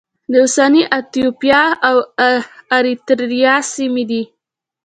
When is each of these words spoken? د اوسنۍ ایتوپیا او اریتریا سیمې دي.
د 0.31 0.33
اوسنۍ 0.43 0.83
ایتوپیا 0.95 1.61
او 1.89 1.95
اریتریا 2.77 3.55
سیمې 3.73 4.03
دي. 4.09 4.23